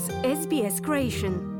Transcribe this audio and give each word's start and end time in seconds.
SBS 0.00 0.80
Creation. 0.80 1.51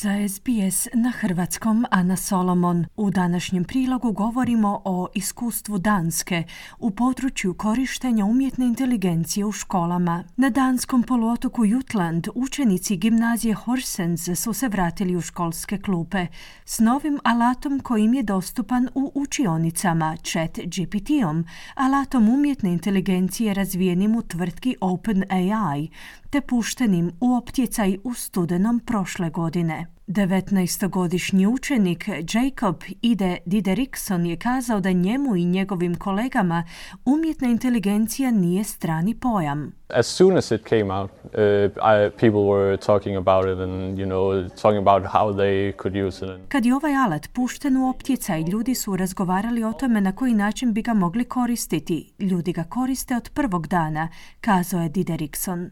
Za 0.00 0.28
SBS 0.28 0.88
na 0.94 1.10
hrvatskom 1.10 1.86
Ana 1.90 2.16
Solomon. 2.16 2.86
U 2.96 3.10
današnjem 3.10 3.64
prilogu 3.64 4.12
govorimo 4.12 4.82
o 4.84 5.08
iskustvu 5.14 5.78
Danske 5.78 6.42
u 6.78 6.90
području 6.90 7.54
korištenja 7.54 8.24
umjetne 8.24 8.66
inteligencije 8.66 9.44
u 9.46 9.52
školama. 9.52 10.24
Na 10.36 10.50
danskom 10.50 11.02
poluotoku 11.02 11.64
Jutland 11.64 12.28
učenici 12.34 12.96
gimnazije 12.96 13.54
Horsens 13.54 14.28
su 14.36 14.52
se 14.52 14.68
vratili 14.68 15.16
u 15.16 15.20
školske 15.20 15.78
klupe 15.78 16.26
s 16.64 16.78
novim 16.78 17.18
alatom 17.24 17.80
kojim 17.80 18.14
je 18.14 18.22
dostupan 18.22 18.88
u 18.94 19.12
učionicama 19.14 20.16
chat 20.16 20.58
GPT-om, 20.58 21.44
alatom 21.74 22.28
umjetne 22.28 22.72
inteligencije 22.72 23.54
razvijenim 23.54 24.16
u 24.16 24.22
tvrtki 24.22 24.76
OpenAI, 24.80 25.88
te 26.30 26.40
puštenim 26.40 27.10
u 27.20 27.34
optjecaj 27.34 27.98
u 28.04 28.14
studenom 28.14 28.80
prošle 28.80 29.30
godine. 29.30 29.87
19-godišnji 30.08 31.46
učenik 31.46 32.08
Jacob 32.08 32.76
Ide 33.02 33.36
Diderikson 33.46 34.26
je 34.26 34.36
kazao 34.36 34.80
da 34.80 34.92
njemu 34.92 35.36
i 35.36 35.44
njegovim 35.44 35.94
kolegama 35.94 36.64
umjetna 37.04 37.48
inteligencija 37.48 38.30
nije 38.30 38.64
strani 38.64 39.14
pojam. 39.14 39.72
As 39.88 40.06
soon 40.06 40.36
as 40.36 40.50
it 40.50 40.68
came 40.68 40.94
out, 40.94 41.10
uh, 41.10 41.30
I, 41.76 42.10
people 42.10 42.40
were 42.40 42.76
talking 42.76 43.16
about 43.16 43.44
it 43.44 43.58
and 43.58 43.98
you 43.98 44.06
know 44.06 44.48
talking 44.62 44.88
about 44.88 45.12
how 45.12 45.32
they 45.32 45.72
could 45.82 46.06
use 46.06 46.26
it. 46.26 46.48
Kad 46.48 46.66
je 46.66 46.74
ovaj 46.74 46.94
alat 46.94 47.28
pušten 47.32 47.76
u 47.76 47.88
optjecaj, 47.88 48.42
ljudi 48.42 48.74
su 48.74 48.96
razgovarali 48.96 49.64
o 49.64 49.72
tome 49.72 50.00
na 50.00 50.12
koji 50.12 50.34
način 50.34 50.72
bi 50.72 50.82
ga 50.82 50.94
mogli 50.94 51.24
koristiti. 51.24 52.12
Ljudi 52.18 52.52
ga 52.52 52.64
koriste 52.64 53.16
od 53.16 53.30
prvog 53.34 53.66
dana, 53.66 54.08
kazao 54.40 54.82
je 54.82 54.88
Diderikson. 54.88 55.70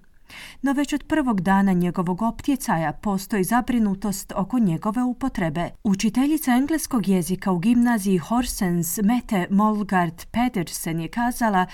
No 0.62 0.72
već 0.72 0.92
od 0.92 1.04
prvog 1.04 1.40
dana 1.40 1.72
njegovog 1.72 2.22
optjecaja 2.22 2.92
postoji 2.92 3.44
zabrinutost 3.44 4.32
oko 4.36 4.58
njegove 4.58 5.02
upotrebe. 5.02 5.70
Učiteljica 5.84 6.52
engleskog 6.52 7.08
jezika 7.08 7.52
u 7.52 7.58
gimnaziji 7.58 8.18
Horsens 8.18 8.98
Mete 9.02 9.46
Molgard 9.50 10.24
Pedersen 10.30 11.00
je 11.00 11.08
kazala 11.08 11.66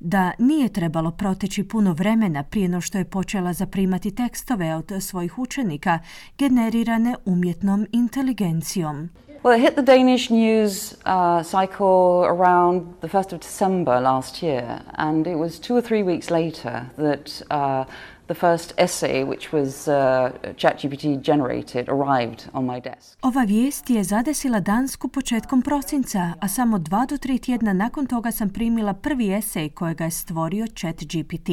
da 0.00 0.32
nije 0.38 0.68
trebalo 0.68 1.10
proteći 1.10 1.64
puno 1.64 1.92
vremena 1.92 2.42
prije 2.42 2.68
no 2.68 2.80
što 2.80 2.98
je 2.98 3.04
počela 3.04 3.52
zaprimati 3.52 4.14
tekstove 4.14 4.74
od 4.74 4.92
svojih 5.00 5.38
učenika 5.38 5.98
generirane 6.38 7.14
umjetnom 7.24 7.86
inteligencijom. 7.92 9.10
Well, 9.44 9.52
it 9.52 9.60
hit 9.60 9.76
the 9.76 9.82
Danish 9.82 10.30
news 10.30 10.96
uh, 11.04 11.42
cycle 11.42 12.24
around 12.26 12.94
the 13.02 13.08
1st 13.08 13.34
of 13.34 13.40
December 13.40 14.00
last 14.00 14.42
year, 14.42 14.80
and 14.94 15.26
it 15.26 15.34
was 15.34 15.58
two 15.58 15.76
or 15.76 15.82
three 15.82 16.02
weeks 16.02 16.30
later 16.30 16.90
that 16.96 17.42
uh, 17.50 17.84
the 18.26 18.34
first 18.34 18.74
essay, 18.76 19.24
which 19.24 19.52
was 19.52 19.88
uh, 19.88 20.30
ChatGPT 20.56 21.20
generated, 21.20 21.88
arrived 21.88 22.48
on 22.52 22.64
my 22.64 22.80
desk. 22.80 23.18
Ova 23.22 23.42
vijest 23.42 23.90
je 23.90 24.04
zadesila 24.04 24.60
Dansku 24.60 25.08
početkom 25.08 25.62
prosinca, 25.62 26.32
a 26.40 26.48
samo 26.48 26.78
dva 26.78 27.06
do 27.06 27.18
tri 27.18 27.38
tjedna 27.38 27.72
nakon 27.72 28.06
toga 28.06 28.30
sam 28.30 28.50
primila 28.50 28.94
prvi 28.94 29.32
esej 29.32 29.68
kojega 29.68 30.04
je 30.04 30.10
stvorio 30.10 30.66
ChatGPT. 30.66 31.48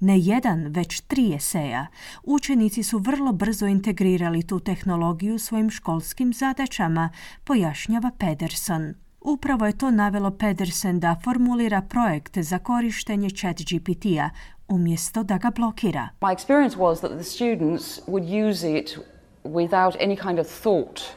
Ne 0.00 0.18
jedan, 0.18 0.66
već 0.66 1.00
tri 1.00 1.34
eseja. 1.34 1.86
Učenici 2.22 2.82
su 2.82 2.98
vrlo 2.98 3.32
brzo 3.32 3.66
integrirali 3.66 4.42
tu 4.42 4.60
tehnologiju 4.60 5.38
svojim 5.38 5.70
školskim 5.70 6.32
zadaćama, 6.32 7.10
pojašnjava 7.44 8.10
Pedersen. 8.18 8.94
Upravo 9.20 9.66
je 9.66 9.78
to 9.78 9.90
navelo 9.90 10.30
Pedersen 10.30 11.00
da 11.00 11.16
formulira 11.24 11.82
projekt 11.82 12.38
za 12.38 12.58
korištenje 12.58 13.30
ChatGPT-a 13.30 14.30
umjesto 14.68 15.22
da 15.22 15.38
ga 15.38 15.50
blokira. 15.50 16.08
My 16.22 16.32
experience 16.32 16.76
was 16.76 17.00
that 17.00 17.18
the 17.18 17.24
students 17.24 18.00
would 18.06 18.24
use 18.24 18.64
it 18.64 18.98
without 19.44 19.96
any 20.00 20.16
kind 20.16 20.38
of 20.38 20.46
thought 20.46 21.14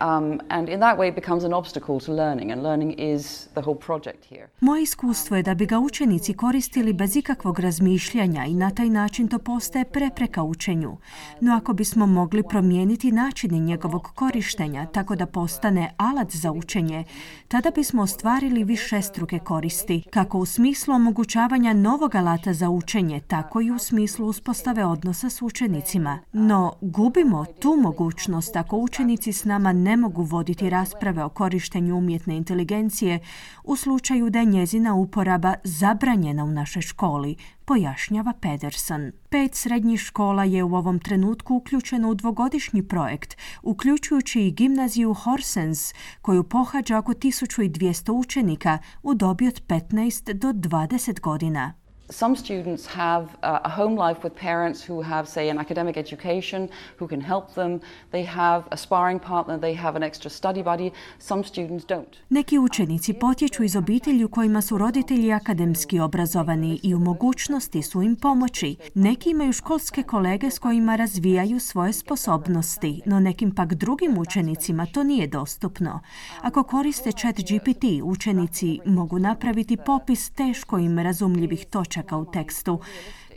Um, 0.00 0.40
and 0.48 0.68
in 0.68 0.80
that 0.80 0.98
way 0.98 1.08
it 1.08 1.14
becomes 1.14 1.44
an 1.44 1.52
obstacle 1.52 2.00
to 2.00 2.12
learning 2.12 2.52
and 2.52 2.62
learning 2.62 2.94
is 2.98 3.48
the 3.54 3.60
whole 3.60 3.78
project 3.78 4.24
here. 4.30 4.48
Moje 4.60 4.82
iskustvo 4.82 5.36
je 5.36 5.42
da 5.42 5.54
bi 5.54 5.66
ga 5.66 5.78
učenici 5.78 6.34
koristili 6.34 6.92
bez 6.92 7.16
ikakvog 7.16 7.58
razmišljanja 7.58 8.44
i 8.44 8.54
na 8.54 8.70
taj 8.70 8.88
način 8.88 9.28
to 9.28 9.38
postaje 9.38 9.84
prepreka 9.84 10.42
učenju. 10.42 10.96
No 11.40 11.56
ako 11.56 11.72
bismo 11.72 12.06
mogli 12.06 12.42
promijeniti 12.42 13.12
načine 13.12 13.58
njegovog 13.58 14.02
korištenja 14.14 14.86
tako 14.86 15.16
da 15.16 15.26
postane 15.26 15.94
alat 15.96 16.30
za 16.30 16.52
učenje, 16.52 17.04
tada 17.48 17.70
bismo 17.70 18.02
ostvarili 18.02 18.64
više 18.64 19.02
struke 19.02 19.38
koristi, 19.38 20.02
kako 20.10 20.38
u 20.38 20.46
smislu 20.46 20.94
omogućavanja 20.94 21.72
novog 21.72 22.14
alata 22.14 22.52
za 22.52 22.70
učenje, 22.70 23.20
tako 23.20 23.60
i 23.60 23.70
u 23.70 23.78
smislu 23.78 24.26
uspostave 24.26 24.84
odnosa 24.84 25.30
s 25.30 25.42
učenicima. 25.42 26.18
No, 26.32 26.72
gubimo 26.80 27.44
tu 27.60 27.76
mogućnost 27.82 28.56
ako 28.56 28.76
učenici 28.76 29.32
s 29.32 29.44
nama 29.44 29.72
ne 29.84 29.96
mogu 29.96 30.22
voditi 30.22 30.70
rasprave 30.70 31.24
o 31.24 31.28
korištenju 31.28 31.96
umjetne 31.96 32.36
inteligencije 32.36 33.18
u 33.64 33.76
slučaju 33.76 34.30
da 34.30 34.38
je 34.38 34.44
njezina 34.44 34.94
uporaba 34.94 35.54
zabranjena 35.64 36.44
u 36.44 36.50
našoj 36.50 36.82
školi, 36.82 37.36
pojašnjava 37.64 38.32
Pedersen. 38.40 39.12
Pet 39.28 39.54
srednjih 39.54 40.00
škola 40.00 40.44
je 40.44 40.62
u 40.62 40.74
ovom 40.74 40.98
trenutku 40.98 41.54
uključeno 41.54 42.08
u 42.08 42.14
dvogodišnji 42.14 42.82
projekt, 42.82 43.36
uključujući 43.62 44.40
i 44.40 44.50
gimnaziju 44.50 45.14
Horsens, 45.14 45.94
koju 46.22 46.44
pohađa 46.44 46.98
oko 46.98 47.12
1200 47.12 48.12
učenika 48.12 48.78
u 49.02 49.14
dobi 49.14 49.48
od 49.48 49.62
15 49.66 50.32
do 50.32 50.48
20 50.48 51.20
godina. 51.20 51.83
Some 52.10 52.36
students 52.36 52.86
have 52.86 53.28
a 53.42 53.70
home 53.70 54.08
life 54.08 54.22
with 54.24 54.34
parents 54.40 54.88
who 54.88 55.02
have, 55.02 55.26
say, 55.26 55.50
an 55.50 55.58
academic 55.58 55.96
education 55.96 56.68
who 56.98 57.08
can 57.08 57.20
help 57.20 57.54
them. 57.54 57.80
They 58.12 58.26
have 58.26 58.62
a 58.70 58.76
sparring 58.76 59.20
partner, 59.20 59.58
they 59.58 59.74
have 59.74 59.96
an 59.96 60.02
extra 60.02 60.30
study 60.30 60.62
buddy. 60.62 60.90
Some 61.18 61.44
students 61.44 61.86
don't. 61.86 62.16
Neki 62.28 62.58
učenici 62.58 63.12
potječu 63.12 63.62
iz 63.64 63.76
obitelji 63.76 64.24
u 64.24 64.28
kojima 64.28 64.62
su 64.62 64.78
roditelji 64.78 65.32
akademski 65.32 66.00
obrazovani 66.00 66.80
i 66.82 66.94
u 66.94 66.98
mogućnosti 66.98 67.82
su 67.82 68.02
im 68.02 68.16
pomoći. 68.16 68.76
Neki 68.94 69.30
imaju 69.30 69.52
školske 69.52 70.02
kolege 70.02 70.50
s 70.50 70.58
kojima 70.58 70.96
razvijaju 70.96 71.60
svoje 71.60 71.92
sposobnosti, 71.92 73.02
no 73.06 73.20
nekim 73.20 73.54
pak 73.54 73.74
drugim 73.74 74.18
učenicima 74.18 74.86
to 74.86 75.02
nije 75.02 75.26
dostupno. 75.26 76.00
Ako 76.42 76.62
koriste 76.62 77.12
chat 77.12 77.36
GPT, 77.36 77.84
učenici 78.02 78.80
mogu 78.86 79.18
napraviti 79.18 79.76
popis 79.76 80.30
teško 80.30 80.78
im 80.78 80.98
razumljivih 80.98 81.66
točaka 81.66 81.93
točaka 81.94 82.16
u 82.16 82.24
tekstu, 82.24 82.80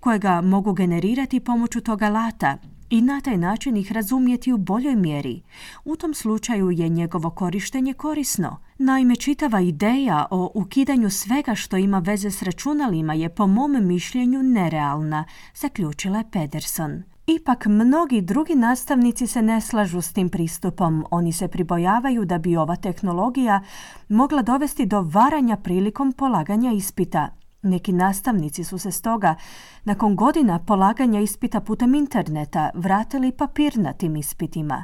kojega 0.02 0.42
mogu 0.42 0.74
generirati 0.74 1.40
pomoću 1.40 1.82
toga 1.82 2.06
alata 2.06 2.58
i 2.90 3.02
na 3.02 3.22
taj 3.22 3.38
način 3.38 3.78
ih 3.78 3.92
razumjeti 3.92 4.54
u 4.54 4.58
boljoj 4.58 4.96
mjeri. 4.96 5.42
U 5.86 5.96
tom 5.96 6.14
slučaju 6.14 6.72
je 6.72 6.90
njegovo 6.90 7.30
korištenje 7.30 7.94
korisno. 7.94 8.58
Naime, 8.78 9.16
čitava 9.16 9.62
ideja 9.62 10.26
o 10.32 10.52
ukidanju 10.54 11.10
svega 11.10 11.56
što 11.56 11.78
ima 11.78 12.00
veze 12.00 12.32
s 12.32 12.44
računalima 12.44 13.14
je 13.14 13.30
po 13.30 13.48
mom 13.48 13.88
mišljenju 13.88 14.44
nerealna, 14.44 15.26
zaključila 15.56 16.18
je 16.18 16.30
Pederson. 16.32 17.04
Ipak 17.28 17.66
mnogi 17.66 18.22
drugi 18.22 18.56
nastavnici 18.56 19.28
se 19.28 19.42
ne 19.42 19.62
slažu 19.62 20.02
s 20.02 20.14
tim 20.14 20.30
pristupom. 20.30 21.06
Oni 21.12 21.34
se 21.34 21.48
pribojavaju 21.48 22.26
da 22.26 22.38
bi 22.38 22.58
ova 22.58 22.76
tehnologija 22.76 23.62
mogla 24.10 24.42
dovesti 24.42 24.86
do 24.86 25.02
varanja 25.02 25.58
prilikom 25.58 26.14
polaganja 26.14 26.72
ispita. 26.72 27.30
Neki 27.68 27.94
nastavnici 27.94 28.64
su 28.64 28.78
se 28.78 28.92
stoga, 28.92 29.36
nakon 29.84 30.16
godina 30.16 30.60
polaganja 30.60 31.20
ispita 31.20 31.62
putem 31.62 31.96
interneta, 31.96 32.70
vratili 32.74 33.32
papirnatim 33.32 34.16
ispitima. 34.16 34.84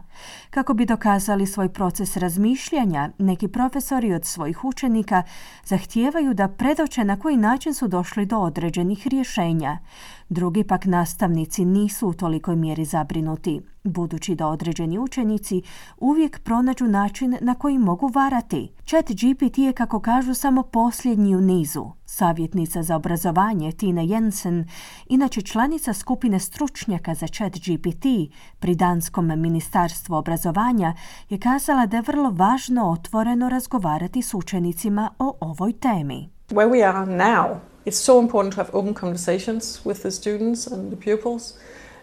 Kako 0.50 0.74
bi 0.74 0.86
dokazali 0.86 1.48
svoj 1.48 1.70
proces 1.70 2.18
razmišljanja, 2.18 3.10
neki 3.18 3.48
profesori 3.48 4.14
od 4.14 4.26
svojih 4.26 4.66
učenika 4.66 5.24
zahtijevaju 5.66 6.34
da 6.34 6.48
predoče 6.48 7.04
na 7.04 7.20
koji 7.20 7.38
način 7.38 7.74
su 7.74 7.88
došli 7.88 8.26
do 8.26 8.40
određenih 8.40 9.08
rješenja. 9.08 9.78
Drugi 10.34 10.64
pak 10.64 10.86
nastavnici 10.86 11.66
nisu 11.66 12.08
u 12.08 12.14
tolikoj 12.14 12.56
mjeri 12.56 12.86
zabrinuti, 12.86 13.62
budući 13.84 14.36
da 14.36 14.48
određeni 14.48 15.00
učenici 15.00 15.62
uvijek 15.98 16.40
pronađu 16.44 16.86
način 16.86 17.38
na 17.42 17.56
koji 17.56 17.78
mogu 17.78 18.08
varati. 18.08 18.72
Chat 18.86 19.06
GPT 19.12 19.58
je, 19.58 19.74
kako 19.74 20.00
kažu, 20.00 20.34
samo 20.34 20.64
posljednji 20.64 21.36
u 21.36 21.42
nizu. 21.42 21.86
Savjetnica 22.06 22.84
za 22.84 22.96
obrazovanje 22.96 23.72
Tina 23.72 24.02
Jensen, 24.02 24.68
inače 25.10 25.42
članica 25.42 25.94
skupine 25.94 26.40
stručnjaka 26.40 27.14
za 27.14 27.28
chat 27.28 27.54
GPT 27.54 28.06
pri 28.60 28.76
Danskom 28.76 29.42
ministarstvu 29.42 30.16
obrazovanja, 30.16 30.94
je 31.30 31.40
kazala 31.40 31.86
da 31.86 31.98
je 31.98 32.04
vrlo 32.08 32.32
važno 32.32 32.92
otvoreno 32.92 33.50
razgovarati 33.50 34.22
s 34.22 34.34
učenicima 34.34 35.10
o 35.20 35.38
ovoj 35.40 35.74
temi. 35.74 36.30
Where 36.50 36.70
we 36.70 36.90
are 36.90 37.12
now 37.12 37.73
it's 37.86 38.00
so 38.00 38.20
important 38.20 38.54
to 38.54 38.58
have 38.58 38.76
open 38.76 38.94
conversations 38.94 39.82
with 39.86 40.02
the 40.02 40.12
students 40.12 40.68
and 40.68 40.92
the 40.92 40.98
pupils 40.98 41.54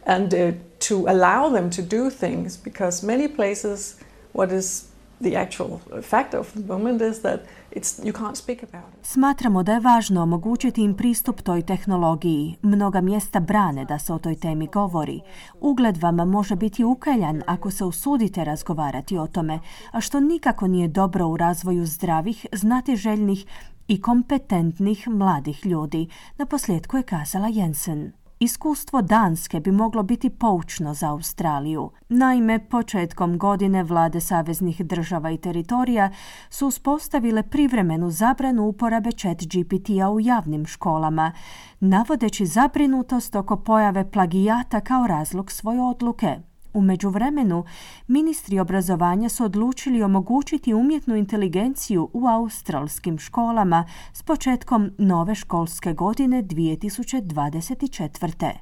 and 0.06 0.34
uh, 0.34 0.52
to 0.78 1.06
allow 1.08 1.50
them 1.50 1.70
to 1.70 1.82
do 1.82 2.10
things 2.10 2.56
because 2.64 3.06
many 3.06 3.28
places 3.28 3.96
what 4.32 4.52
is 4.52 4.90
the 5.20 5.36
actual 5.36 5.80
fact 6.02 6.34
of 6.34 6.52
the 6.54 6.66
moment 6.66 7.02
is 7.02 7.20
that 7.20 7.40
it's, 7.70 8.00
you 8.04 8.12
can't 8.12 8.36
speak 8.36 8.62
about 8.62 8.94
it. 8.94 9.06
Smatramo 9.06 9.62
da 9.62 9.72
je 9.72 9.80
važno 9.80 10.22
omogućiti 10.22 10.82
im 10.82 10.94
pristup 10.94 11.40
toj 11.42 11.62
tehnologiji. 11.62 12.56
Mnoga 12.62 13.00
mjesta 13.00 13.40
brane 13.40 13.84
da 13.84 13.98
se 13.98 14.12
o 14.12 14.18
toj 14.18 14.36
temi 14.36 14.66
govori. 14.66 15.20
Ugled 15.60 15.96
vam 15.96 16.16
može 16.16 16.56
biti 16.56 16.84
ukaljan 16.84 17.42
ako 17.46 17.70
se 17.70 17.84
usudite 17.84 18.44
razgovarati 18.44 19.18
o 19.18 19.26
tome, 19.26 19.60
a 19.90 20.00
što 20.00 20.20
nikako 20.20 20.66
nije 20.66 20.88
dobro 20.88 21.26
u 21.26 21.36
razvoju 21.36 21.86
zdravih, 21.86 22.46
znatiželjnih 22.52 23.46
i 23.90 24.00
kompetentnih 24.00 25.08
mladih 25.08 25.66
ljudi, 25.66 26.08
na 26.38 26.46
posljedku 26.46 26.96
je 26.96 27.02
kazala 27.02 27.48
Jensen. 27.48 28.12
Iskustvo 28.40 29.02
Danske 29.02 29.60
bi 29.60 29.72
moglo 29.72 30.02
biti 30.02 30.30
poučno 30.30 30.94
za 30.94 31.10
Australiju. 31.10 31.90
Naime, 32.08 32.68
početkom 32.68 33.38
godine 33.38 33.82
vlade 33.82 34.20
saveznih 34.20 34.86
država 34.86 35.30
i 35.30 35.38
teritorija 35.38 36.10
su 36.50 36.66
uspostavile 36.66 37.42
privremenu 37.42 38.10
zabranu 38.10 38.66
uporabe 38.66 39.12
chat 39.12 39.42
GPT-a 39.42 40.10
u 40.10 40.20
javnim 40.20 40.66
školama, 40.66 41.32
navodeći 41.80 42.46
zabrinutost 42.46 43.36
oko 43.36 43.56
pojave 43.56 44.10
plagijata 44.10 44.80
kao 44.80 45.06
razlog 45.06 45.52
svoje 45.52 45.80
odluke. 45.80 46.49
U 46.74 46.80
međuvremenu, 46.80 47.64
ministri 48.06 48.58
obrazovanja 48.58 49.28
su 49.28 49.44
odlučili 49.44 50.02
omogućiti 50.02 50.74
umjetnu 50.74 51.16
inteligenciju 51.16 52.10
u 52.12 52.26
australskim 52.26 53.18
školama 53.18 53.84
s 54.12 54.22
početkom 54.22 54.90
nove 54.98 55.34
školske 55.34 55.92
godine 55.92 56.42
2024. 56.42 58.52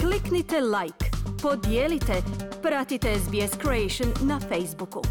Kliknite 0.00 0.60
like, 0.60 1.06
podijelite, 1.42 2.22
pratite 2.62 3.14
SBS 3.18 3.58
Creation 3.62 4.28
na 4.28 4.40
Facebooku. 4.40 5.02